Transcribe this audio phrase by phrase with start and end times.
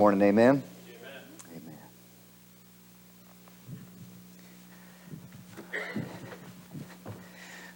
[0.00, 0.62] Morning, amen.
[1.52, 1.76] Amen.
[5.74, 6.06] Amen.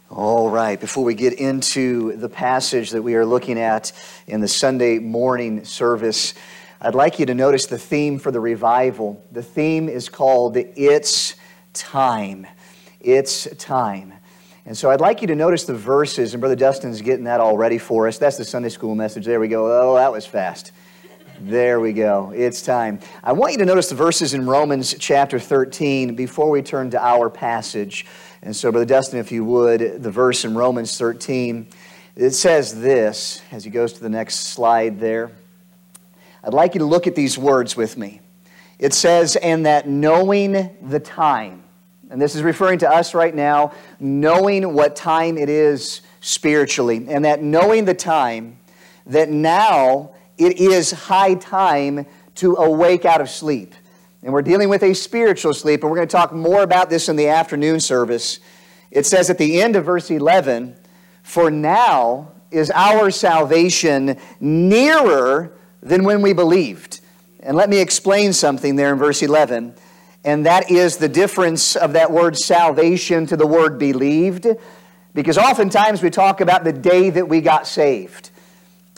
[0.09, 3.91] All right, before we get into the passage that we are looking at
[4.25, 6.33] in the Sunday morning service,
[6.81, 9.23] I'd like you to notice the theme for the revival.
[9.31, 11.35] The theme is called It's
[11.73, 12.47] Time.
[13.01, 14.13] It's Time.
[14.65, 17.55] And so I'd like you to notice the verses, and Brother Dustin's getting that all
[17.55, 18.17] ready for us.
[18.17, 19.27] That's the Sunday school message.
[19.27, 19.91] There we go.
[19.91, 20.71] Oh, that was fast.
[21.41, 22.31] There we go.
[22.33, 22.99] It's time.
[23.21, 27.03] I want you to notice the verses in Romans chapter 13 before we turn to
[27.03, 28.05] our passage.
[28.41, 31.67] And so, Brother Dustin, if you would, the verse in Romans 13,
[32.15, 35.31] it says this as he goes to the next slide there.
[36.41, 38.21] I'd like you to look at these words with me.
[38.79, 41.63] It says, and that knowing the time,
[42.09, 47.25] and this is referring to us right now, knowing what time it is spiritually, and
[47.25, 48.57] that knowing the time,
[49.05, 53.73] that now it is high time to awake out of sleep.
[54.21, 57.09] And we're dealing with a spiritual sleep, and we're going to talk more about this
[57.09, 58.39] in the afternoon service.
[58.91, 60.75] It says at the end of verse 11,
[61.21, 67.01] For now is our salvation nearer than when we believed.
[67.39, 69.75] And let me explain something there in verse 11,
[70.23, 74.47] and that is the difference of that word salvation to the word believed.
[75.13, 78.31] Because oftentimes we talk about the day that we got saved.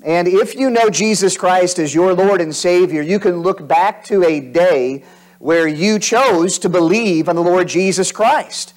[0.07, 4.05] And if you know Jesus Christ as your Lord and Savior, you can look back
[4.05, 5.03] to a day
[5.37, 8.73] where you chose to believe on the Lord Jesus Christ.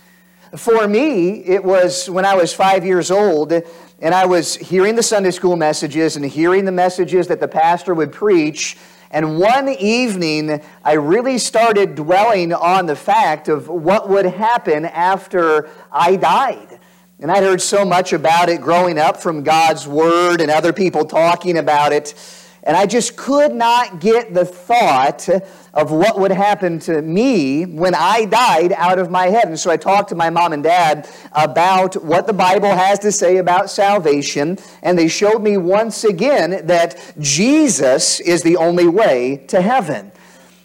[0.57, 5.05] For me, it was when I was five years old and I was hearing the
[5.05, 8.77] Sunday school messages and hearing the messages that the pastor would preach.
[9.13, 15.71] And one evening, I really started dwelling on the fact of what would happen after
[15.93, 16.80] I died.
[17.21, 21.05] And I'd heard so much about it growing up from God's Word and other people
[21.05, 22.15] talking about it.
[22.63, 25.29] And I just could not get the thought
[25.75, 29.49] of what would happen to me when I died out of my head.
[29.49, 33.13] And so I talked to my mom and dad about what the Bible has to
[33.13, 34.59] say about salvation.
[34.83, 40.11] And they showed me once again that Jesus is the only way to heaven.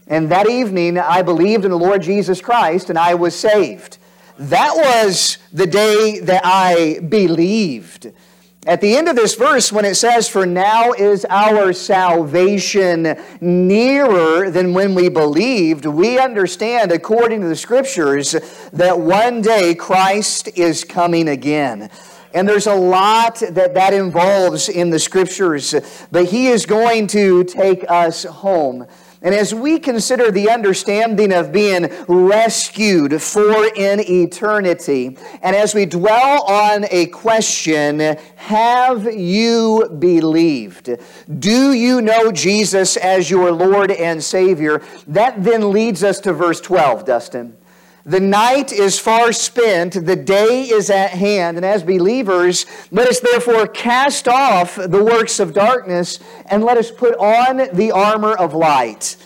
[0.08, 3.98] And that evening, I believed in the Lord Jesus Christ and I was saved.
[4.38, 8.12] That was the day that I believed.
[8.68, 14.50] At the end of this verse, when it says, For now is our salvation nearer
[14.50, 18.36] than when we believed, we understand, according to the scriptures,
[18.74, 21.92] that one day Christ is coming again.
[22.34, 25.74] And there's a lot that that involves in the scriptures,
[26.12, 28.88] but He is going to take us home.
[29.26, 35.88] And as we consider the understanding of being rescued for in eternity, and as we
[35.88, 38.00] dwell on a question,
[38.36, 41.00] have you believed?
[41.40, 44.84] Do you know Jesus as your Lord and Savior?
[45.08, 47.58] That then leads us to verse 12, Dustin.
[48.08, 53.20] The night is far spent, the day is at hand, and as believers, let us
[53.20, 58.54] therefore cast off the works of darkness and let us put on the armor of
[58.54, 59.18] light.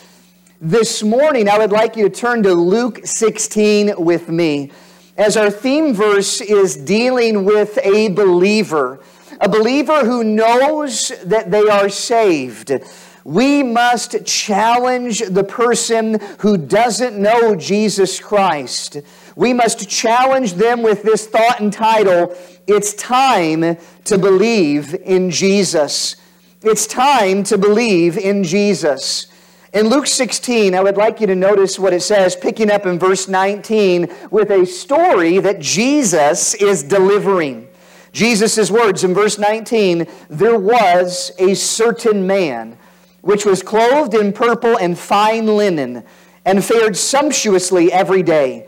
[0.61, 4.71] This morning, I would like you to turn to Luke 16 with me,
[5.17, 9.01] as our theme verse is dealing with a believer,
[9.41, 12.71] a believer who knows that they are saved
[13.23, 18.97] we must challenge the person who doesn't know Jesus Christ.
[19.35, 22.35] We must challenge them with this thought and title
[22.67, 26.15] It's time to believe in Jesus.
[26.61, 29.27] It's time to believe in Jesus.
[29.71, 32.97] In Luke 16, I would like you to notice what it says, picking up in
[32.97, 37.67] verse 19, with a story that Jesus is delivering.
[38.11, 42.78] Jesus' words in verse 19 there was a certain man
[43.21, 46.03] which was clothed in purple and fine linen,
[46.45, 48.67] and fared sumptuously every day.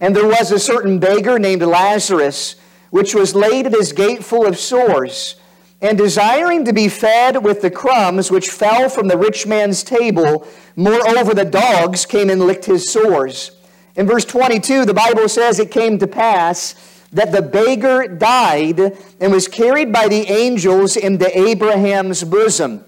[0.00, 2.56] And there was a certain beggar named Lazarus,
[2.90, 5.36] which was laid at his gate full of sores,
[5.80, 10.46] and desiring to be fed with the crumbs which fell from the rich man's table,
[10.74, 13.52] moreover the dogs came and licked his sores.
[13.96, 16.74] In verse 22, the Bible says it came to pass
[17.12, 18.78] that the beggar died
[19.20, 22.84] and was carried by the angels into Abraham's bosom.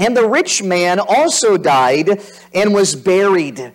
[0.00, 2.22] And the rich man also died
[2.54, 3.72] and was buried.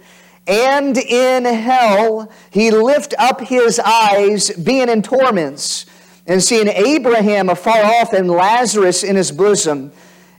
[0.48, 5.86] And in hell he lift up his eyes, being in torments,
[6.25, 9.92] and seeing Abraham afar off and Lazarus in his bosom.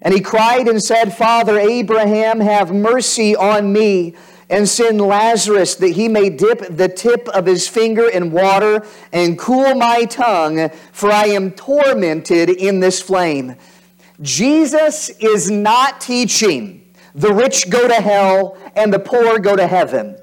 [0.02, 4.16] And he cried and said, Father Abraham, have mercy on me,
[4.50, 9.38] and send Lazarus that he may dip the tip of his finger in water and
[9.38, 13.56] cool my tongue, for I am tormented in this flame.
[14.20, 20.18] Jesus is not teaching the rich go to hell and the poor go to heaven.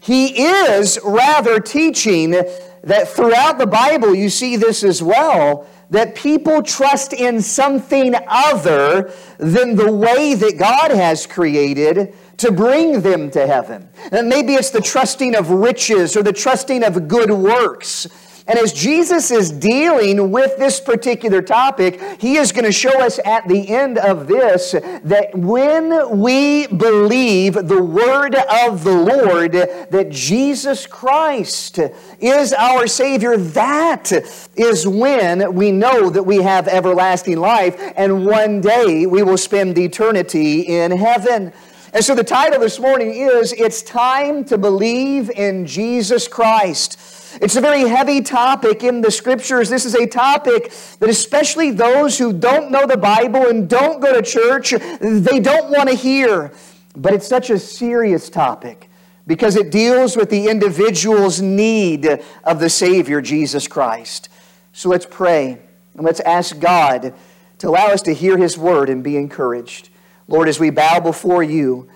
[0.00, 6.62] He is rather teaching that throughout the Bible, you see this as well, that people
[6.62, 13.46] trust in something other than the way that God has created to bring them to
[13.46, 13.88] heaven.
[14.12, 18.06] And maybe it's the trusting of riches or the trusting of good works.
[18.48, 23.20] And as Jesus is dealing with this particular topic, he is going to show us
[23.22, 30.08] at the end of this that when we believe the word of the Lord, that
[30.08, 31.78] Jesus Christ
[32.20, 34.12] is our Savior, that
[34.56, 39.76] is when we know that we have everlasting life, and one day we will spend
[39.76, 41.52] eternity in heaven.
[41.92, 46.98] And so the title this morning is It's Time to Believe in Jesus Christ.
[47.40, 49.68] It's a very heavy topic in the scriptures.
[49.68, 54.12] This is a topic that, especially those who don't know the Bible and don't go
[54.12, 56.52] to church, they don't want to hear.
[56.96, 58.88] But it's such a serious topic
[59.26, 64.30] because it deals with the individual's need of the Savior, Jesus Christ.
[64.72, 65.60] So let's pray
[65.94, 67.14] and let's ask God
[67.58, 69.90] to allow us to hear His word and be encouraged.
[70.28, 71.88] Lord, as we bow before you,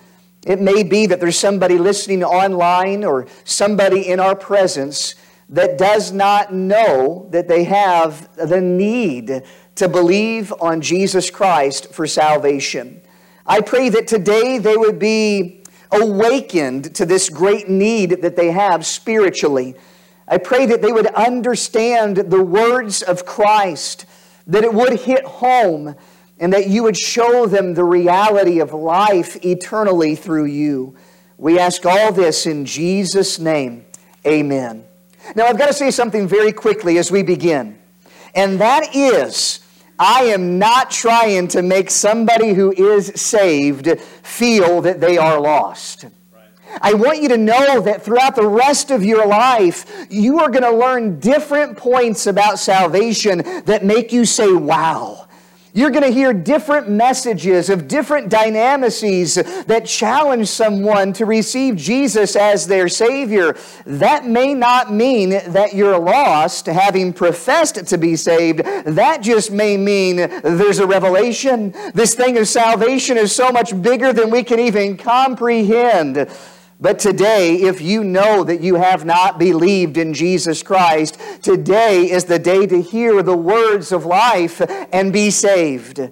[0.45, 5.15] it may be that there's somebody listening online or somebody in our presence
[5.49, 9.43] that does not know that they have the need
[9.75, 13.01] to believe on Jesus Christ for salvation.
[13.45, 18.85] I pray that today they would be awakened to this great need that they have
[18.85, 19.75] spiritually.
[20.27, 24.05] I pray that they would understand the words of Christ,
[24.47, 25.95] that it would hit home,
[26.39, 30.95] and that you would show them the reality of life eternally through you.
[31.37, 33.85] We ask all this in Jesus' name.
[34.25, 34.85] Amen.
[35.35, 37.79] Now, I've got to say something very quickly as we begin,
[38.35, 39.59] and that is
[39.99, 46.05] I am not trying to make somebody who is saved feel that they are lost.
[46.81, 50.63] I want you to know that throughout the rest of your life, you are going
[50.63, 55.27] to learn different points about salvation that make you say, wow.
[55.75, 62.35] You're going to hear different messages of different dynamices that challenge someone to receive Jesus
[62.35, 63.57] as their Savior.
[63.87, 68.59] That may not mean that you're lost, having professed to be saved.
[68.59, 71.73] That just may mean there's a revelation.
[71.95, 76.29] This thing of salvation is so much bigger than we can even comprehend.
[76.79, 82.25] But today, if you know that you have not believed in Jesus Christ, today is
[82.25, 84.61] the day to hear the words of life
[84.91, 86.09] and be saved.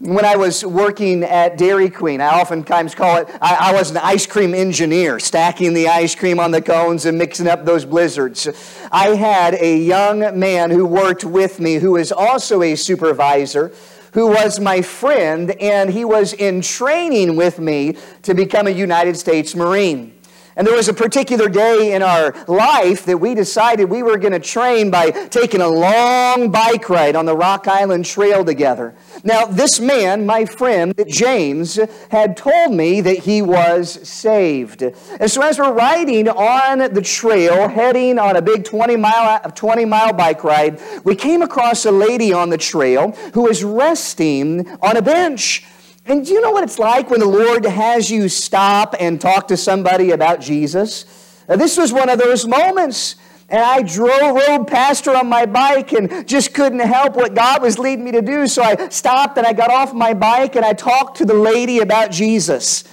[0.00, 3.98] When I was working at Dairy Queen, I oftentimes call it, I, I, was an
[3.98, 8.48] ice cream engineer, stacking the ice cream on the cones and mixing up those blizzards.
[8.90, 13.72] I had a young man who worked with me who is also a supervisor
[14.12, 19.16] who was my friend, and he was in training with me to become a United
[19.16, 20.19] States Marine.
[20.56, 24.32] And there was a particular day in our life that we decided we were going
[24.32, 28.94] to train by taking a long bike ride on the Rock Island Trail together.
[29.22, 31.78] Now, this man, my friend James,
[32.10, 34.82] had told me that he was saved.
[34.82, 39.84] And so, as we're riding on the trail, heading on a big 20 mile, 20
[39.84, 44.96] mile bike ride, we came across a lady on the trail who was resting on
[44.96, 45.64] a bench.
[46.06, 49.48] And do you know what it's like when the Lord has you stop and talk
[49.48, 51.04] to somebody about Jesus?
[51.46, 53.16] This was one of those moments.
[53.48, 57.62] And I drove, rode past her on my bike and just couldn't help what God
[57.62, 58.46] was leading me to do.
[58.46, 61.80] So I stopped and I got off my bike and I talked to the lady
[61.80, 62.84] about Jesus.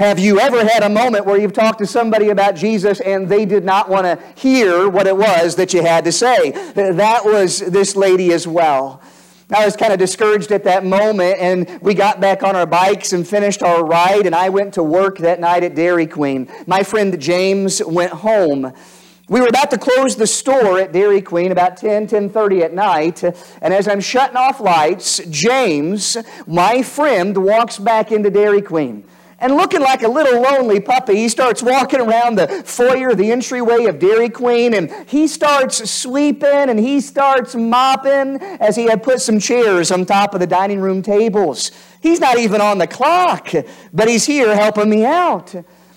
[0.00, 3.44] Have you ever had a moment where you've talked to somebody about Jesus and they
[3.44, 6.50] did not want to hear what it was that you had to say?
[6.74, 9.00] That was this lady as well.
[9.54, 13.12] I was kind of discouraged at that moment, and we got back on our bikes
[13.12, 16.48] and finished our ride, and I went to work that night at Dairy Queen.
[16.66, 18.72] My friend James went home.
[19.28, 23.22] We were about to close the store at Dairy Queen about 10, 10.30 at night,
[23.22, 26.16] and as I'm shutting off lights, James,
[26.46, 29.04] my friend, walks back into Dairy Queen.
[29.42, 33.86] And looking like a little lonely puppy, he starts walking around the foyer, the entryway
[33.86, 39.20] of Dairy Queen, and he starts sweeping and he starts mopping as he had put
[39.20, 41.72] some chairs on top of the dining room tables.
[42.00, 43.50] He's not even on the clock,
[43.92, 45.52] but he's here helping me out.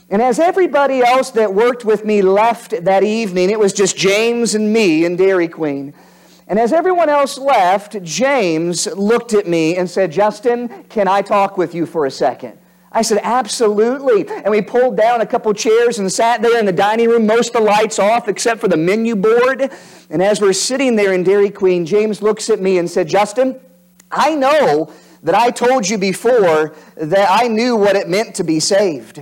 [0.10, 4.56] And as everybody else that worked with me left that evening, it was just James
[4.56, 5.94] and me and Dairy Queen.
[6.48, 11.60] And as everyone else left, James looked at me and said, Justyn, can I talk
[11.60, 12.58] with you for a second?
[12.96, 14.26] I said, absolutely.
[14.26, 17.50] And we pulled down a couple chairs and sat there in the dining room, most
[17.50, 19.70] of the lights off except for the menu board.
[20.10, 23.60] And as we're sitting there in Dairy Queen, James looks at me and said, Justyn,
[24.10, 28.62] I know that I told you before that I knew what it meant to be
[28.62, 29.22] saved.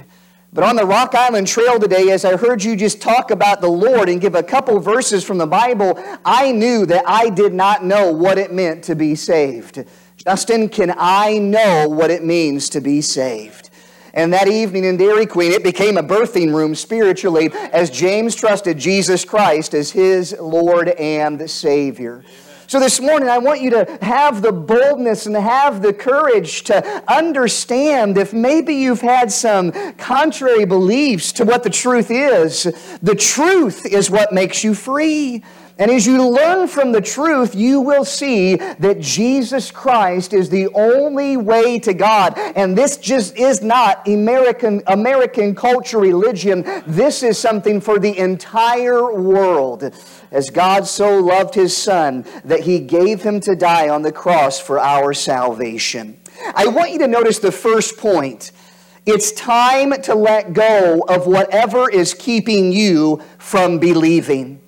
[0.53, 3.69] But on the Rock Island Trail today, as I heard you just talk about the
[3.69, 7.83] Lord and give a couple verses from the Bible, I knew that I did not
[7.83, 9.83] know what it meant to be saved.
[10.25, 13.69] Justyn, can I know what it means to be saved?
[14.13, 18.77] And that evening in Dairy Queen, it became a birthing room spiritually as James trusted
[18.77, 22.23] Jesus Christ as his Lord and Savior.
[22.67, 27.03] So this morning, I want you to have the boldness and have the courage to
[27.11, 32.63] understand if maybe you've had some contrary beliefs to what the truth is.
[33.01, 35.43] The truth is what makes you free.
[35.79, 40.67] And as you learn from the truth, you will see that Jesus Christ is the
[40.75, 42.37] only way to God.
[42.37, 46.63] And this just is not American, American culture religion.
[46.85, 49.91] This is something for the entire world.
[50.31, 54.59] As God so loved his Son that he gave him to die on the cross
[54.59, 56.19] for our salvation.
[56.55, 58.51] I want you to notice the first point.
[59.05, 64.61] It's time to let go of whatever is keeping you from believing.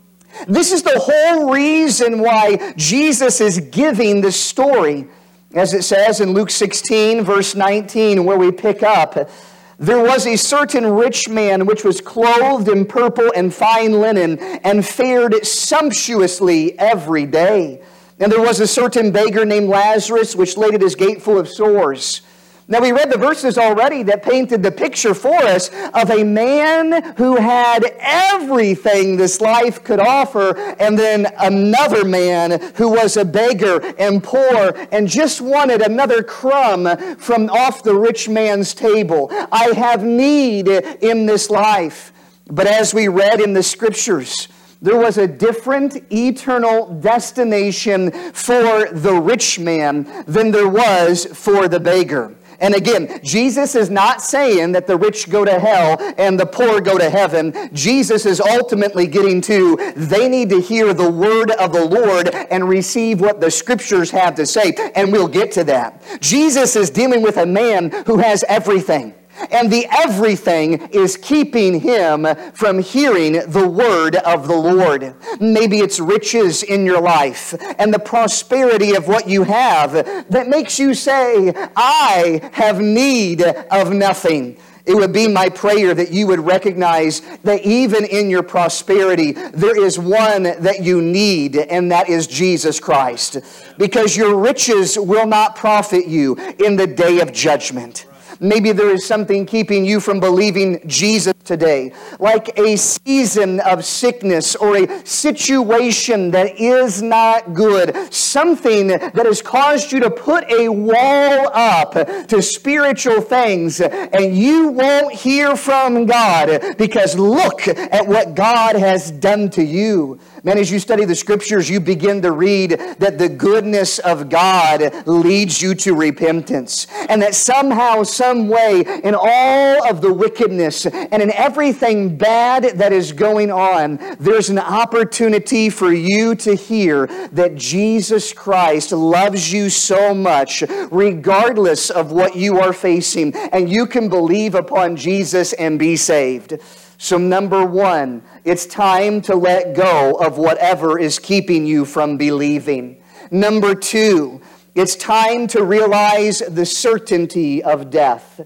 [0.47, 5.07] This is the whole reason why Jesus is giving this story.
[5.53, 9.29] As it says in Luke 16, verse 19, where we pick up,
[9.77, 14.85] there was a certain rich man which was clothed in purple and fine linen and
[14.85, 17.81] fared sumptuously every day.
[18.19, 21.49] And there was a certain beggar named Lazarus which laid at his gate full of
[21.49, 22.21] sores
[22.67, 27.13] now, we read the verses already that painted the picture for us of a man
[27.15, 33.93] who had everything this life could offer, and then another man who was a beggar
[33.99, 39.27] and poor and just wanted another crumb from off the rich man's table.
[39.51, 42.13] I have need in this life.
[42.49, 44.47] But as we read in the scriptures,
[44.81, 51.79] there was a different eternal destination for the rich man than there was for the
[51.79, 52.35] beggar.
[52.59, 56.81] And again, Jesus is not saying that the rich go to hell and the poor
[56.81, 57.53] go to heaven.
[57.73, 62.67] Jesus is ultimately getting to they need to hear the word of the Lord and
[62.67, 64.73] receive what the scriptures have to say.
[64.95, 66.01] And we'll get to that.
[66.19, 69.13] Jesus is dealing with a man who has everything.
[69.51, 75.15] And the everything is keeping him from hearing the word of the Lord.
[75.39, 79.93] Maybe it's riches in your life and the prosperity of what you have
[80.29, 84.57] that makes you say, I have need of nothing.
[84.85, 89.83] It would be my prayer that you would recognize that even in your prosperity, there
[89.83, 93.37] is one that you need, and that is Jesus Christ.
[93.79, 98.05] Because your riches will not profit you in the day of judgment.
[98.39, 104.55] Maybe there is something keeping you from believing Jesus today, like a season of sickness
[104.55, 110.69] or a situation that is not good, something that has caused you to put a
[110.69, 111.93] wall up
[112.27, 119.11] to spiritual things, and you won't hear from God because look at what God has
[119.11, 120.19] done to you.
[120.45, 124.93] Man, as you study the scriptures, you begin to read that the goodness of God
[125.07, 126.85] leads you to repentance.
[127.09, 132.93] And that somehow, some way, in all of the wickedness and in everything bad that
[132.93, 139.71] is going on, there's an opportunity for you to hear that Jesus Christ loves you
[139.71, 140.61] so much,
[140.91, 143.35] regardless of what you are facing.
[143.35, 146.59] And you can believe upon Jesus and be saved.
[146.97, 153.01] So, number one, it's time to let go of whatever is keeping you from believing.
[153.31, 154.41] Number two,
[154.75, 158.41] it's time to realize the certainty of death.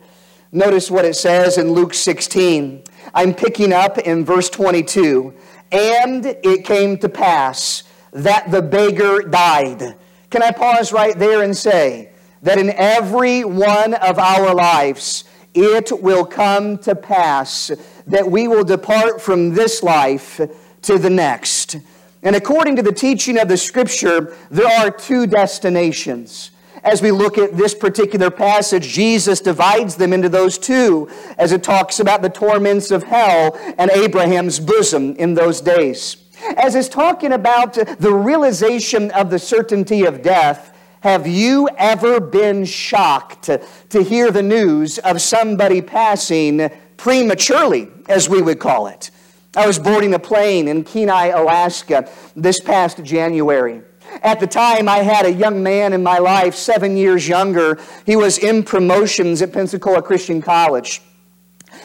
[0.51, 2.83] Notice what it says in Luke 16.
[3.13, 5.33] I'm picking up in verse 22.
[5.71, 9.95] And it came to pass that the beggar died.
[10.29, 15.91] Can I pause right there and say that in every one of our lives, it
[16.01, 17.71] will come to pass
[18.09, 20.39] that we will depart from this life
[20.81, 21.77] to the next.
[22.21, 26.51] And according to the teaching of the Scripture, there are two destinations.
[26.83, 31.63] As we look at this particular passage, Jesus divides them into those two as it
[31.63, 36.17] talks about the torments of hell and Abraham's bosom in those days.
[36.55, 42.65] As it's talking about the realization of the certainty of death, have you ever been
[42.65, 43.49] shocked
[43.89, 49.09] to hear the news of somebody passing prematurely, as we would call it?
[49.55, 53.81] I was boarding a plane in Kenai, Alaska this past January.
[54.21, 57.79] At the time, I had a young man in my life, seven years younger.
[58.05, 61.01] He was in promotions at Pensacola Christian College.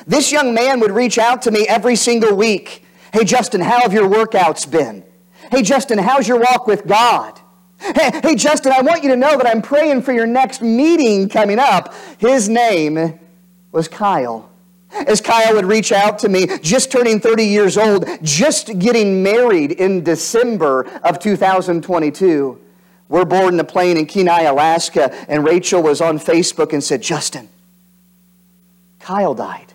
[0.06, 2.84] This young man would reach out to me every single week.
[3.12, 5.04] Hey, Justyn, how have your workouts been?
[5.50, 7.38] Hey, Justyn, how's your walk with God?
[7.78, 11.28] Hey, hey, Justyn, I want you to know that I'm praying for your next meeting
[11.28, 11.94] coming up.
[12.18, 13.20] His name
[13.70, 14.50] was Kyle.
[14.94, 19.72] As Kyle would reach out to me, just turning 30 years old, just getting married
[19.72, 22.60] in December of 2022.
[23.08, 27.48] We're boarding a plane in Kenai, Alaska, and Rachel was on Facebook and said, Justyn,
[29.00, 29.74] Kyle died.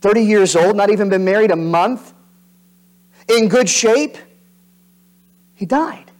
[0.00, 2.12] 30 years old, not even been married a month,
[3.28, 4.16] in good shape.
[5.54, 6.10] He died.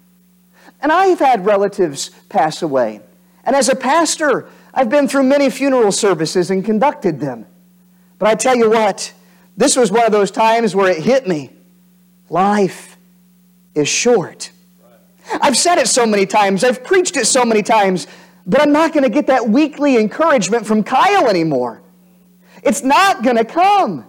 [0.80, 3.00] And I've had relatives pass away.
[3.44, 7.46] And as a pastor, I've been through many funeral services and conducted them.
[8.18, 9.12] But I tell you what,
[9.56, 11.50] this was one of those times where it hit me.
[12.28, 12.98] Life
[13.74, 14.50] is short.
[15.40, 18.06] I've said it so many times, I've preached it so many times,
[18.46, 21.82] but I'm not going to get that weekly encouragement from Kyle anymore.
[22.62, 24.04] It's not going to come.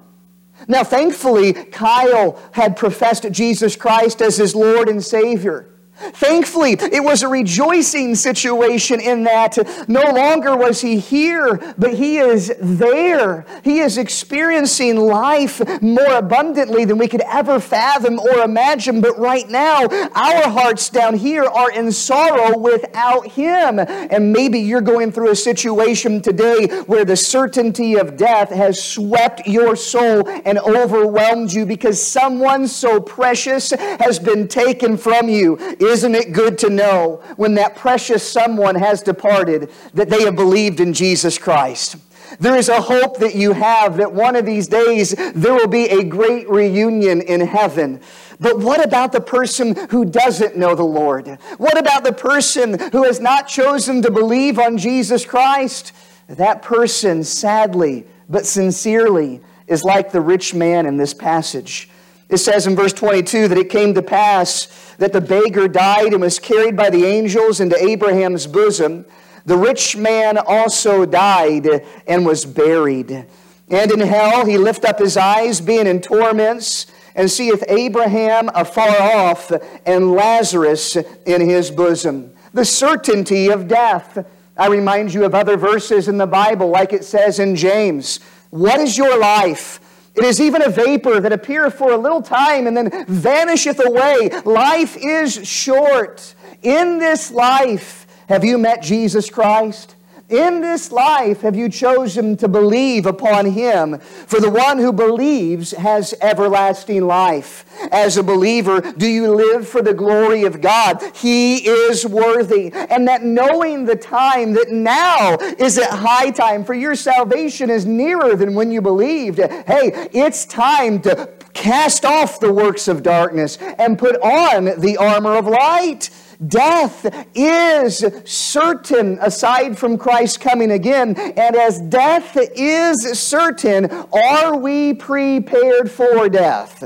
[0.68, 5.70] Now, thankfully, Kyle had professed Jesus Christ as his Lord and Savior.
[5.98, 12.18] Thankfully, it was a rejoicing situation in that no longer was he here, but he
[12.18, 13.46] is there.
[13.64, 19.02] He is experiencing life more abundantly than we could ever fathom or imagine.
[19.02, 23.80] But right now, our hearts down here are in sorrow without him.
[23.80, 29.48] And maybe you're going through a situation today where the certainty of death has swept
[29.48, 36.16] your soul and overwhelmed you because someone so precious has been taken from you isn't
[36.16, 40.94] it good to know when that precious someone has departed that they have believed in
[40.94, 41.98] Jesus Christ?
[42.40, 45.86] There is a hope that you have that one of these days there will be
[45.86, 48.02] a great reunion in heaven.
[48.40, 51.28] But what about the person who doesn't know the Lord?
[51.58, 55.94] What about the person who has not chosen to believe on Jesus Christ?
[56.28, 61.90] That person, sadly but sincerely, is like the rich man in this passage.
[62.30, 64.68] It says in verse 22 that it came to pass
[64.98, 69.06] that the beggar died and was carried by the angels into Abraham's bosom.
[69.46, 73.26] The rich man also died and was buried.
[73.70, 79.02] And in hell he lift up his eyes, being in torments, and seeth Abraham afar
[79.02, 79.52] off
[79.86, 82.34] and Lazarus in his bosom.
[82.54, 84.26] The certainty of death.
[84.58, 88.20] I remind you of other verses in the Bible, like it says in James.
[88.50, 89.80] What is your life?
[90.18, 94.30] It is even a vapor that appeareth for a little time and then vanisheth away.
[94.46, 96.34] Life is short.
[96.64, 99.96] In this life, have you met Jesus Christ?
[100.30, 103.98] In this life have you chosen to believe upon him?
[104.00, 107.64] For the one who believes has everlasting life.
[107.94, 111.02] As a believer, do you live for the glory of God?
[111.16, 112.74] He is worthy.
[112.74, 117.86] And that knowing the time that now is at high time for your salvation is
[117.86, 119.38] nearer than when you believed.
[119.40, 125.38] Hey, it's time to cast off the works of darkness and put on the armor
[125.38, 126.10] of light.
[126.46, 131.16] Death is certain aside from Christ coming again.
[131.16, 136.84] And as death is certain, are we prepared for death?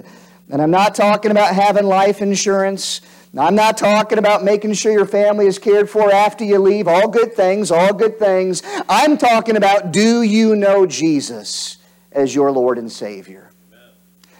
[0.50, 3.02] And I'm not talking about having life insurance.
[3.38, 6.88] I'm not talking about making sure your family is cared for after you leave.
[6.88, 8.62] All good things, all good things.
[8.90, 11.78] I'm talking about do you know Jesus
[12.12, 13.52] as your Lord and Savior?
[13.72, 13.90] Amen.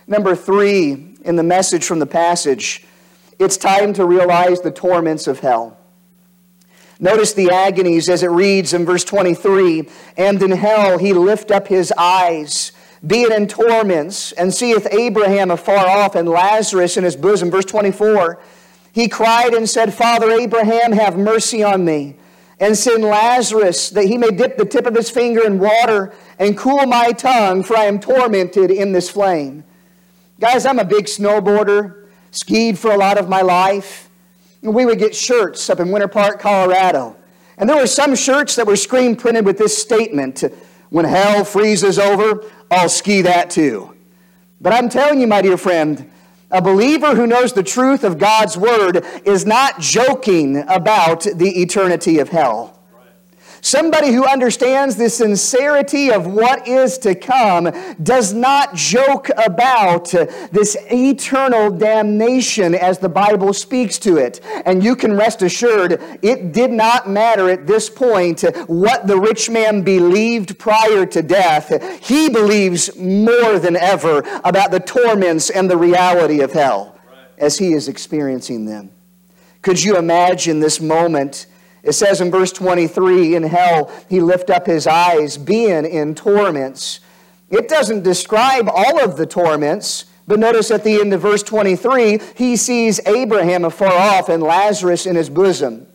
[0.08, 2.86] Number three, in the message from the passage,
[3.42, 5.78] it's time to realize the torments of hell.
[7.00, 11.68] Notice the agonies as it reads in verse 23 And in hell he lift up
[11.68, 12.72] his eyes,
[13.06, 17.50] being in torments, and seeth Abraham afar off and Lazarus in his bosom.
[17.50, 18.40] Verse 24
[18.94, 22.18] He cried and said, Father Abraham, have mercy on me,
[22.60, 26.56] and send Lazarus that he may dip the tip of his finger in water and
[26.56, 29.64] cool my tongue, for I am tormented in this flame.
[30.40, 32.01] Guys, I'm a big snowboarder
[32.32, 34.10] skied for a lot of my life.
[34.64, 37.16] And We would get shirts up in Winter Park, Colorado.
[37.58, 40.44] And there were some shirts that were screen printed with this statement
[40.90, 43.96] When hell freezes over, I'll ski that too.
[44.60, 46.10] But I'm telling you, my dear friend,
[46.52, 52.20] a believer who knows the truth of God's word is not joking about the eternity
[52.20, 52.81] of hell.
[53.62, 57.72] Somebody who understands the sincerity of what is to come
[58.02, 60.10] does not joke about
[60.52, 64.42] this eternal damnation as the Bible speaks to it.
[64.66, 69.48] And you can rest assured it did not matter at this point what the rich
[69.48, 72.02] man believed prior to death.
[72.04, 76.98] He believes more than ever about the torments and the reality of hell
[77.38, 78.90] as he is experiencing them.
[79.62, 81.46] Could you imagine this moment?
[81.84, 87.00] It says in verse 23 in hell, he lift up his eyes, being in torments.
[87.50, 92.22] It doesn't describe all of the torments, But notice at the end of verse 23,
[92.36, 95.88] he sees Abraham afar off and Lazarus in his bosom.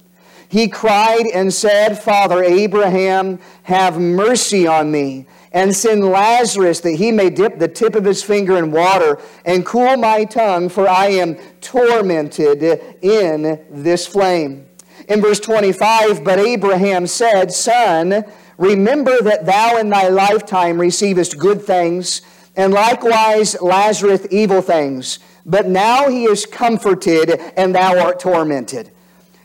[0.48, 7.10] He cried and said, Father Abraham, have mercy on me, and send Lazarus that he
[7.10, 11.06] may dip the tip of his finger in water and cool my tongue, for I
[11.06, 12.62] am tormented
[13.02, 14.65] in this flame.
[15.08, 18.24] In verse 25, but Abraham said, Son,
[18.58, 22.22] remember that thou in thy lifetime receivest good things,
[22.56, 25.18] and likewise Lazarus evil things.
[25.44, 28.90] But now he is comforted, and thou art tormented.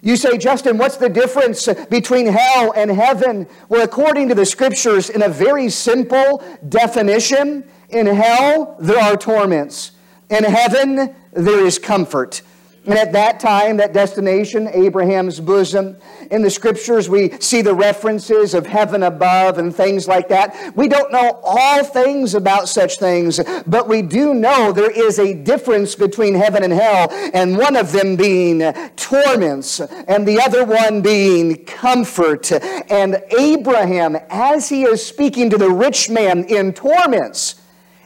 [0.01, 3.47] You say, Justyn, what's the difference between hell and heaven?
[3.69, 9.91] Well, according to the scriptures, in a very simple definition, in hell there are torments.
[10.31, 12.41] In heaven there is comfort.
[12.83, 15.97] And at that time, that destination, Abraham's bosom,
[16.31, 20.75] in the scriptures we see the references of heaven above and things like that.
[20.75, 25.35] We don't know all things about such things, but we do know there is a
[25.35, 28.61] difference between heaven and hell, and one of them being
[28.95, 32.51] torments, and the other one being comfort.
[32.51, 37.61] And Abraham, as he is speaking to the rich man in torments,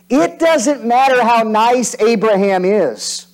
[0.09, 3.27] it doesn't matter how nice Abraham is.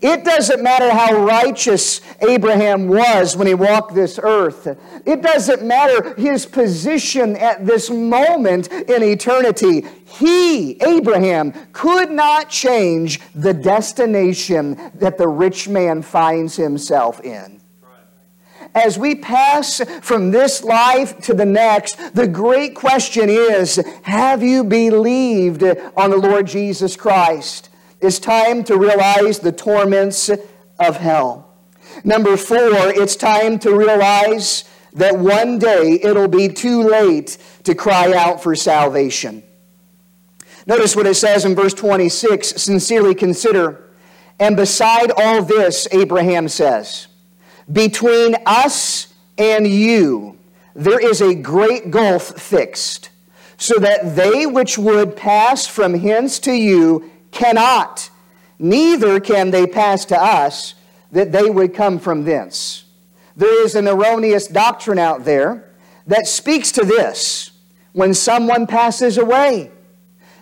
[0.00, 4.66] It doesn't matter how righteous Abraham was when he walked this earth.
[5.06, 9.86] It doesn't matter his position at this moment in eternity.
[10.04, 17.60] He, Abraham, could not change the destination that the rich man finds himself in.
[18.74, 24.64] As we pass from this life to the next, the great question is Have you
[24.64, 25.62] believed
[25.96, 27.70] on the Lord Jesus Christ?
[28.00, 30.30] It's time to realize the torments
[30.78, 31.54] of hell.
[32.04, 38.12] Number four, it's time to realize that one day it'll be too late to cry
[38.14, 39.42] out for salvation.
[40.66, 43.90] Notice what it says in verse 26 sincerely consider.
[44.38, 47.06] And beside all this, Abraham says,
[47.72, 50.38] between us and you,
[50.74, 53.10] there is a great gulf fixed,
[53.56, 58.10] so that they which would pass from hence to you cannot,
[58.58, 60.74] neither can they pass to us
[61.12, 62.84] that they would come from thence.
[63.36, 65.70] There is an erroneous doctrine out there
[66.06, 67.50] that speaks to this.
[67.92, 69.70] When someone passes away,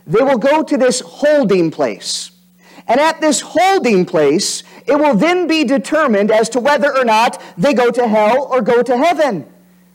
[0.07, 2.31] they will go to this holding place.
[2.87, 7.43] And at this holding place, it will then be determined as to whether or not
[7.57, 9.47] they go to hell or go to heaven.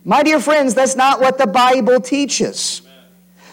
[0.04, 2.82] My dear friends, that's not what the Bible teaches.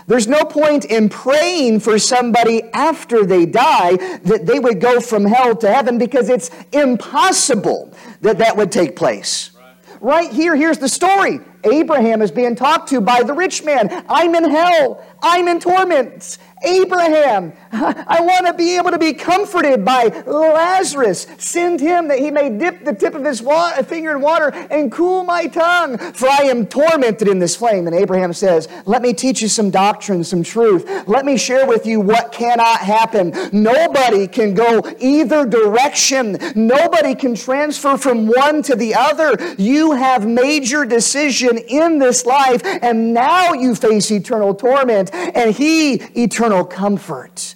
[0.08, 5.26] There's no point in praying for somebody after they die that they would go from
[5.26, 9.52] hell to heaven because it's impossible that that would take place.
[10.00, 11.40] Right here, here's the story.
[11.64, 14.06] Abraham is being talked to by the rich man.
[14.08, 15.04] I'm in hell.
[15.22, 16.38] I'm in torments.
[16.64, 21.28] Abraham, I want to be able to be comforted by Lazarus.
[21.38, 23.42] Send him that he may dip the tip of his
[23.88, 27.88] finger in water and cool my tongue, for I am tormented in this flame.
[27.88, 31.08] And Abraham says, Let me teach you some doctrine, some truth.
[31.08, 33.34] Let me share with you what cannot happen.
[33.52, 39.56] Nobody can go either direction, nobody can transfer from one to the other.
[39.58, 45.54] You have made your decision in this life, and now you face eternal torment, and
[45.54, 47.56] he eternal eternal comfort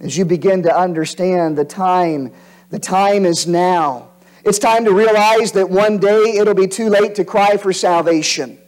[0.00, 2.30] as you begin to understand the time.
[2.68, 4.10] The time is now.
[4.44, 8.58] It's time to realize that one day it'll be too late to cry for salvation.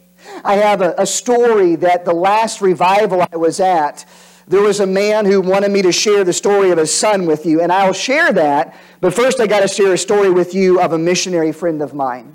[0.45, 4.07] I have a, a story that the last revival I was at,
[4.49, 7.45] there was a man who wanted me to share the story of his son with
[7.45, 8.75] you, and I'll share that.
[9.03, 11.93] But first, I got to share a story with you of a missionary friend of
[11.93, 12.35] mine.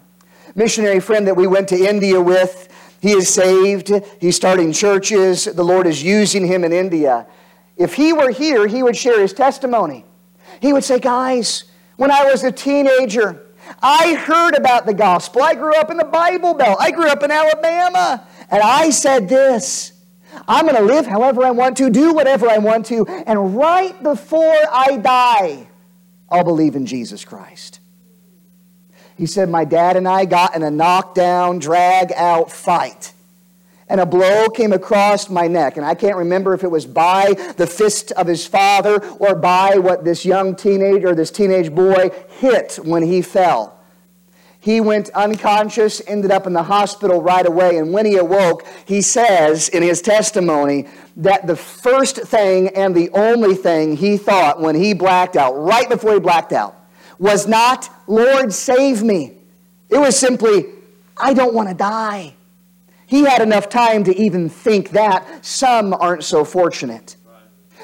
[0.54, 2.70] Missionary friend that we went to India with
[3.06, 3.92] he is saved.
[4.20, 5.46] He's starting churches.
[5.46, 7.28] The Lord is using him in India.
[7.78, 10.06] If he were here, he would share his testimony.
[10.60, 11.66] He would say, Guys,
[11.98, 13.46] when I was a teenager,
[13.80, 15.44] I heard about the gospel.
[15.44, 16.78] I grew up in the Bible Belt.
[16.80, 18.28] I grew up in Alabama.
[18.50, 19.94] And I said this
[20.48, 24.02] I'm going to live however I want to, do whatever I want to, and right
[24.02, 25.68] before I die,
[26.28, 27.82] I'll believe in Jesus Christ.
[29.18, 33.14] He said, My dad and I got in a knockdown, drag out fight.
[33.88, 35.78] And a blow came across my neck.
[35.78, 39.78] And I can't remember if it was by the fist of his father or by
[39.78, 43.76] what this young teenager, this teenage boy, hit when he fell.
[44.60, 47.78] He went unconscious, ended up in the hospital right away.
[47.78, 53.12] And when he awoke, he says in his testimony that the first thing and the
[53.12, 56.76] only thing he thought when he blacked out, right before he blacked out,
[57.20, 59.38] was not, Lord, save me.
[59.90, 60.66] It was simply,
[61.18, 62.36] I don't want to die.
[63.08, 65.46] He had enough time to even think that.
[65.46, 67.16] Some aren't so fortunate.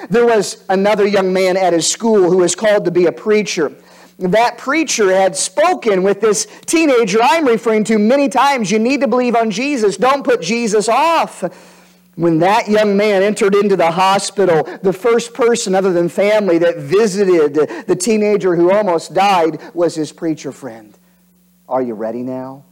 [0.10, 3.76] There was another young man at his school who was called to be a preacher.
[4.18, 8.72] That preacher had spoken with this teenager I'm referring to many times.
[8.72, 9.98] You need to believe on Jesus.
[9.98, 11.44] Don't put Jesus off.
[12.22, 16.78] When that young man entered into the hospital, the first person other than family that
[16.78, 17.56] visited
[17.88, 20.96] the teenager who almost died was his preacher friend.
[21.68, 22.66] Are you ready now?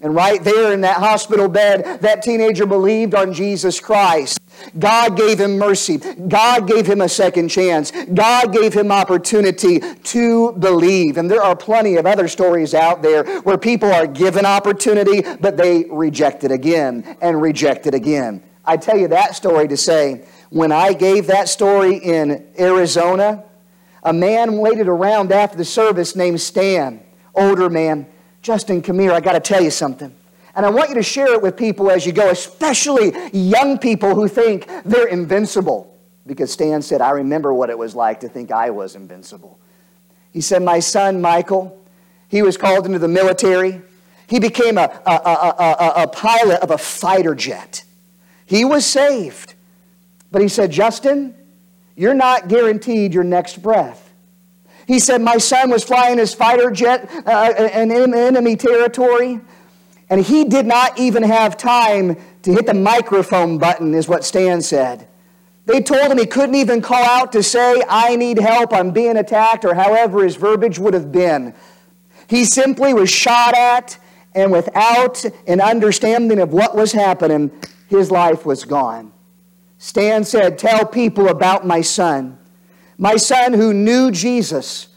[0.00, 4.38] And right there in that hospital bed, that teenager believed on Jesus Christ.
[4.78, 5.96] God gave him mercy.
[5.96, 7.90] God gave him a second chance.
[7.90, 11.16] God gave him opportunity to believe.
[11.16, 15.56] And there are plenty of other stories out there where people are given opportunity, but
[15.56, 18.40] they reject it again and reject it again.
[18.66, 23.44] I tell you that story to say, when I gave that story in Arizona,
[24.02, 27.02] a man waited around after the service named Stan,
[27.34, 28.06] older man.
[28.42, 30.14] Justyn, come here, I got to tell you something.
[30.54, 34.14] And I want you to share it with people as you go, especially young people
[34.14, 35.90] who think they're invincible.
[36.26, 39.58] Because Stan said, I remember what it was like to think I was invincible.
[40.32, 41.82] He said, My son, Michael,
[42.28, 43.82] he was called into the military.
[44.26, 47.84] He became a, a, a, a, a pilot of a fighter jet.
[48.46, 49.54] He was saved.
[50.30, 51.34] But he said, Justyn,
[51.96, 54.12] you're not guaranteed your next breath.
[54.86, 59.40] He said, My son was flying his fighter jet uh, in enemy territory,
[60.10, 64.60] and he did not even have time to hit the microphone button, is what Stan
[64.60, 65.08] said.
[65.66, 69.16] They told him he couldn't even call out to say, I need help, I'm being
[69.16, 71.54] attacked, or however his verbiage would have been.
[72.28, 73.98] He simply was shot at,
[74.34, 77.50] and without an understanding of what was happening,
[77.88, 79.12] his life was gone.
[79.78, 82.38] Stan said, Tell people about my son.
[82.96, 84.88] My son who knew Jesus,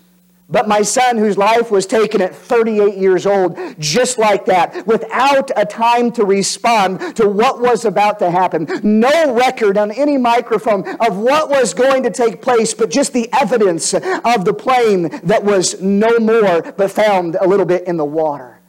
[0.50, 5.52] but my son whose life was taken at 38 years old, just like that, without
[5.58, 8.68] a time to respond to what was about to happen.
[8.82, 13.30] No record on any microphone of what was going to take place, but just the
[13.34, 18.06] evidence of the plane that was no more, but found a little bit in the
[18.06, 18.62] water.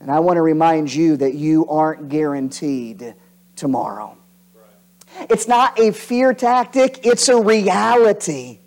[0.00, 3.14] And I want to remind you that you aren't guaranteed
[3.56, 4.16] tomorrow.
[5.30, 8.58] It's not a fear tactic, it's a reality.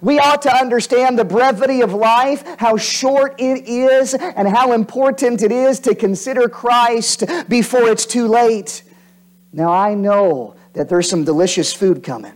[0.00, 5.42] We ought to understand the brevity of life, how short it is, and how important
[5.42, 8.82] it is to consider Christ before it's too late.
[9.52, 12.32] Now, I know that there's some delicious food coming.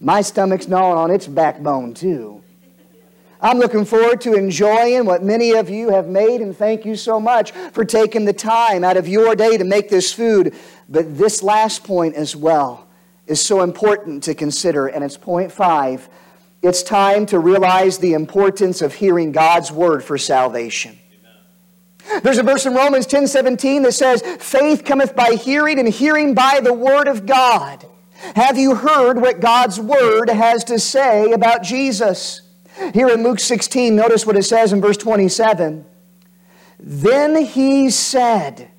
[0.00, 2.42] My stomach's gnawing on its backbone, too.
[3.40, 7.20] I'm looking forward to enjoying what many of you have made, and thank you so
[7.20, 10.56] much for taking the time out of your day to make this food.
[10.88, 12.88] But this last point as well
[13.28, 16.08] is so important to consider, and it's point five.
[16.62, 20.98] It's time to realize the importance of hearing God's word for salvation.
[22.22, 26.34] There's a verse in Romans 10 17 that says, Faith cometh by hearing, and hearing
[26.34, 27.86] by the word of God.
[28.34, 32.40] Have you heard what God's word has to say about Jesus?
[32.94, 35.84] Here in Luke 16, notice what it says in verse 27.
[36.78, 38.70] Then he said,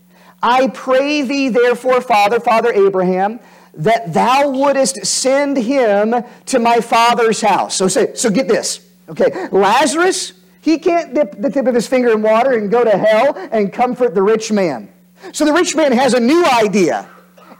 [0.41, 3.39] I pray thee, therefore, Father, Father Abraham,
[3.73, 7.75] that thou wouldest send him to my father's house.
[7.75, 8.85] So, say, so get this.
[9.09, 12.97] Okay, Lazarus, he can't dip the tip of his finger in water and go to
[12.97, 14.91] hell and comfort the rich man.
[15.33, 17.09] So the rich man has a new idea.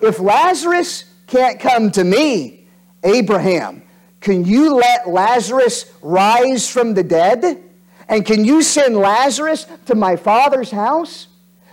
[0.02, 2.68] If Lazarus can't come to me,
[3.04, 3.84] Abraham,
[4.22, 7.64] can you let Lazarus rise from the dead?
[8.08, 11.28] And can you send Lazarus to my father's house?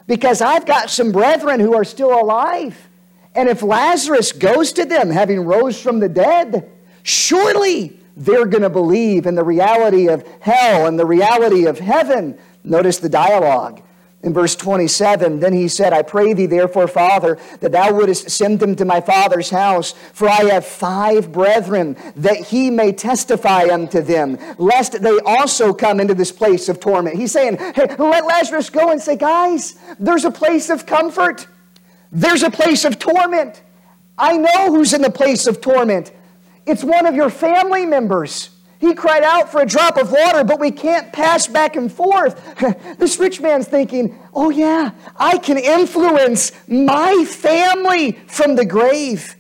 [0.07, 2.89] Because I've got some brethren who are still alive.
[3.35, 6.71] And if Lazarus goes to them, having rose from the dead,
[7.03, 12.39] surely they're going to believe in the reality of hell and the reality of heaven.
[12.65, 13.83] Notice the dialogue.
[14.27, 18.59] In verse 27, then he said, I pray thee, therefore, Father, that thou wouldest send
[18.59, 24.01] them to my father's house, for I have five brethren, that he may testify unto
[24.01, 27.15] them, lest they also come into this place of torment.
[27.15, 31.47] He's saying, Hey, let Lazarus go and say, Guys, there's a place of comfort,
[32.11, 33.63] there's a place of torment.
[34.19, 36.11] I know who's in the place of torment.
[36.67, 38.51] It's one of your family members.
[38.79, 42.41] He cried out for a drop of water, but we can't pass back and forth.
[42.99, 49.35] this rich man's thinking, oh, yeah, I can influence my family from the grave.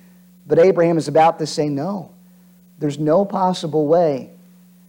[0.46, 2.12] But Abraham is about to say, no,
[2.78, 4.30] there's no possible way.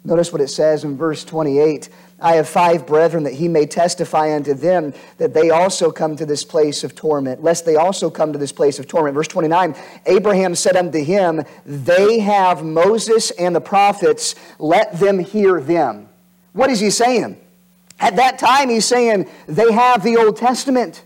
[0.04, 4.36] Notice what it says in verse 28 I have five brethren that he may testify
[4.36, 8.34] unto them that they also come to this place of torment, lest they also come
[8.34, 9.14] to this place of torment.
[9.14, 9.76] Verse 29
[10.08, 16.10] Abraham said unto him, They have Moses and the prophets, let them hear them.
[16.54, 17.40] What is he saying?
[18.00, 21.04] At that time, he's saying, They have the Old Testament.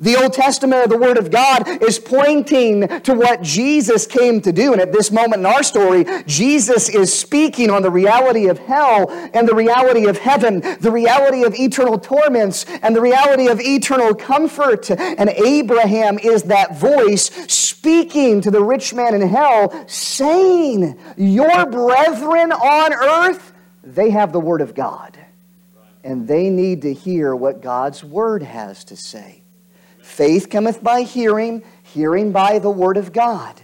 [0.00, 4.52] The Old Testament of the Word of God is pointing to what Jesus came to
[4.52, 4.72] do.
[4.72, 9.08] And at this moment in our story, Jesus is speaking on the reality of hell
[9.32, 14.14] and the reality of heaven, the reality of eternal torments and the reality of eternal
[14.14, 14.90] comfort.
[14.90, 22.50] And Abraham is that voice speaking to the rich man in hell, saying, Your brethren
[22.50, 23.52] on earth,
[23.84, 25.16] they have the Word of God.
[26.02, 29.43] And they need to hear what God's Word has to say.
[30.04, 33.62] Faith cometh by hearing, hearing by the word of God.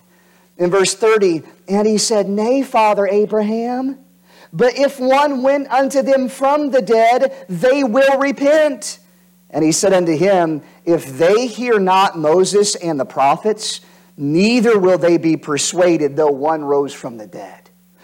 [0.56, 3.98] In verse 30, and he said, Nay, Father Abraham,
[4.50, 8.98] but if one went unto them from the dead, they will repent.
[9.50, 13.82] And he said unto him, If they hear not Moses and the prophets,
[14.16, 17.59] neither will they be persuaded, though one rose from the dead.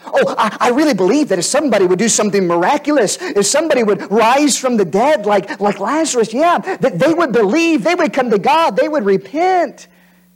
[0.06, 4.10] Oh, I, I, really believe that if somebody would do something miraculous, if somebody would
[4.10, 8.30] rise from the dead like, like Lazarus, yeah, that they would believe, they would come
[8.30, 9.88] to God, they would repent.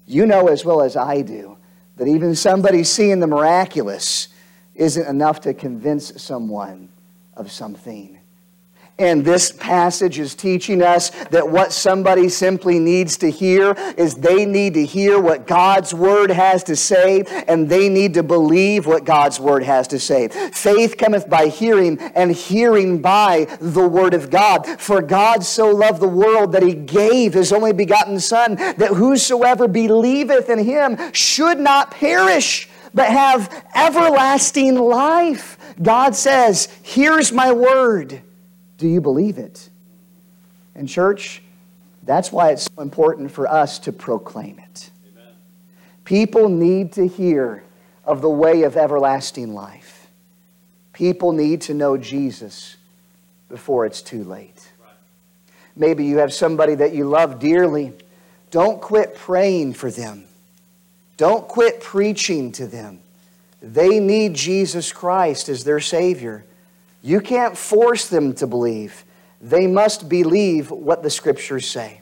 [0.06, 1.56] You know as well as I do
[1.96, 4.28] that even somebody seeing the miraculous
[4.74, 6.88] isn't enough to convince someone
[7.36, 8.19] of something.
[9.00, 14.44] And this passage is teaching us that what somebody simply needs to hear is they
[14.44, 19.06] need to hear what God's Word has to say, and they need to believe what
[19.06, 20.28] God's Word has to say.
[20.28, 24.66] Faith cometh by hearing, and hearing by the Word of God.
[24.78, 29.66] For God so loved the world that he gave his only begotten Son, that whosoever
[29.66, 35.56] believeth in him should not perish, but have everlasting life.
[35.80, 38.20] God says, Here's my Word.
[38.80, 39.68] Do you believe it?
[40.74, 41.42] And, church,
[42.02, 44.90] that's why it's so important for us to proclaim it.
[45.12, 45.34] Amen.
[46.06, 47.62] People need to hear
[48.06, 50.08] of the way of everlasting life.
[50.94, 52.78] People need to know Jesus
[53.50, 54.72] before it's too late.
[54.80, 54.94] Right.
[55.76, 57.92] Maybe you have somebody that you love dearly.
[58.50, 60.24] Don't quit praying for them.
[61.18, 63.00] Don't quit preaching to them.
[63.60, 66.46] They need Jesus Christ as their Savior.
[67.02, 69.04] You can't force them to believe.
[69.40, 72.00] They must believe what the scriptures say.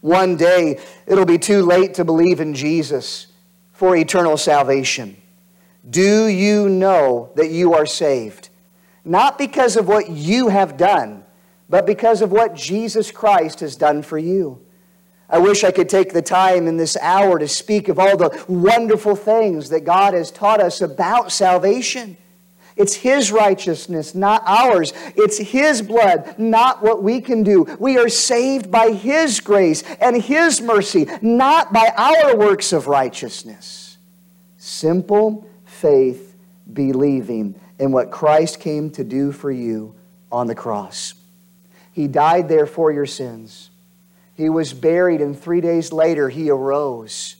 [0.00, 3.28] One day, it'll be too late to believe in Jesus
[3.72, 5.16] for eternal salvation.
[5.88, 8.50] Do you know that you are saved?
[9.04, 11.24] Not because of what you have done,
[11.68, 14.64] but because of what Jesus Christ has done for you.
[15.28, 18.44] I wish I could take the time in this hour to speak of all the
[18.46, 22.16] wonderful things that God has taught us about salvation.
[22.76, 24.92] It's His righteousness, not ours.
[25.16, 27.64] It's His blood, not what we can do.
[27.78, 33.96] We are saved by His grace and His mercy, not by our works of righteousness.
[34.56, 36.34] Simple faith,
[36.72, 39.94] believing in what Christ came to do for you
[40.32, 41.14] on the cross.
[41.92, 43.70] He died there for your sins.
[44.34, 47.36] He was buried, and three days later, He arose.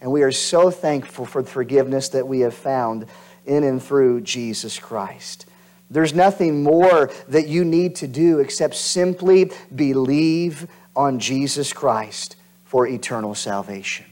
[0.00, 3.06] And we are so thankful for the forgiveness that we have found
[3.50, 5.44] in and through Jesus Christ.
[5.90, 12.86] There's nothing more that you need to do except simply believe on Jesus Christ for
[12.86, 14.06] eternal salvation.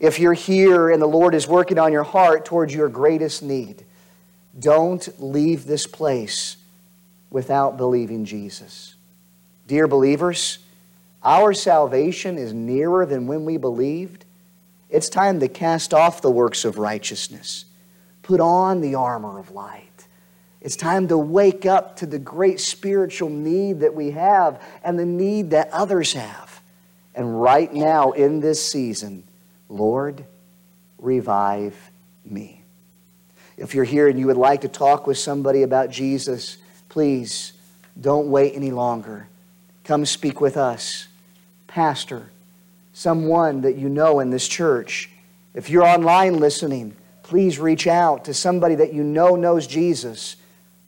[0.00, 3.84] If you're here and the Lord is working on your heart towards your greatest need,
[4.58, 6.56] don't leave this place
[7.30, 8.96] without believing Jesus.
[9.68, 10.58] Dear believers,
[11.22, 14.24] our salvation is nearer than when we believed.
[14.88, 17.66] It's time to cast off the works of righteousness
[18.30, 20.06] put on the armor of light.
[20.60, 25.04] It's time to wake up to the great spiritual need that we have and the
[25.04, 26.62] need that others have.
[27.12, 29.24] And right now, in this season,
[29.68, 30.24] Lord,
[31.00, 31.74] revive
[32.24, 32.62] me.
[33.56, 36.56] If you're here and you would like to talk with somebody about Jesus,
[36.88, 37.52] please
[38.00, 39.26] don't wait any longer.
[39.82, 41.08] Come speak with us.
[41.66, 42.30] Pastor,
[42.92, 45.10] someone that you know in this church.
[45.52, 46.94] If you're online listening,
[47.30, 50.34] please reach out to somebody that you know knows Jesus.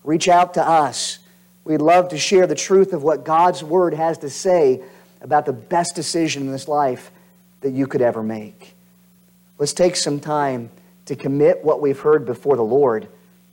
[0.03, 1.21] Reach out to us.
[1.63, 4.83] We'd love to share the truth of what God's Word has to say
[5.21, 7.13] about the best decision in this life
[7.61, 8.75] that you could ever make.
[9.57, 10.71] Let's take some time
[11.07, 13.07] to commit what we've heard before the Lord.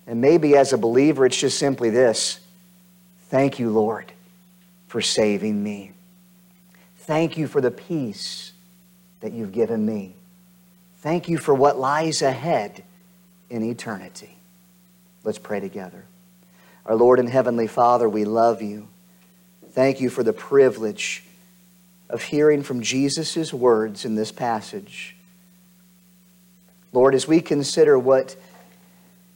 [0.08, 2.39] And maybe as a believer, it's just simply this
[3.28, 4.12] Thank you, Lord,
[4.87, 5.92] for saving me.
[7.02, 8.52] Thank you for the peace
[9.19, 10.15] that you've given me.
[11.00, 12.83] Thank you for what lies ahead
[13.50, 14.37] in eternity.
[15.23, 16.06] Let's pray together.
[16.85, 18.87] Our Lord and Heavenly Father, we love you.
[19.71, 21.23] Thank you for the privilege
[22.10, 25.15] of hearing from Jesus' words in this passage.
[26.91, 28.35] Lord, as we consider what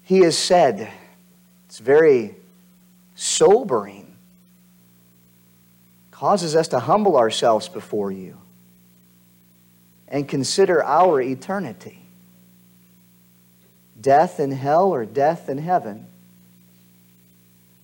[0.03, 0.91] he has said,
[1.67, 2.35] it's very
[3.15, 4.15] sobering
[6.11, 8.37] causes us to humble ourselves before you
[10.13, 11.99] and consider our eternity
[13.99, 16.05] death in hell or death in heaven.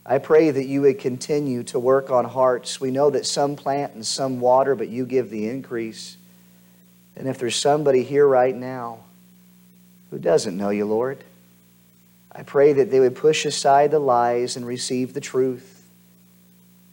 [0.05, 2.79] I pray that you would continue to work on hearts.
[2.79, 6.17] We know that some plant and some water, but you give the increase.
[7.15, 8.99] And if there's somebody here right now
[10.11, 11.23] who doesn't know you, Lord,
[12.31, 15.87] I pray that they would push aside the lies and receive the truth.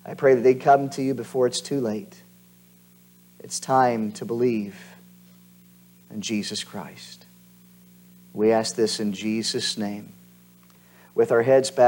[0.04, 2.22] I pray that they'd come to you before it's too late.
[3.40, 4.76] It's time to believe
[6.10, 7.26] in Jesus Christ.
[8.32, 10.12] We ask this in Jesus' name.
[11.14, 11.84] With our heads bowed,